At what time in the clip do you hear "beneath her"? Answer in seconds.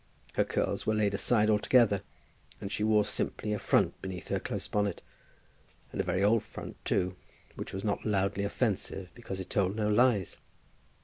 4.01-4.39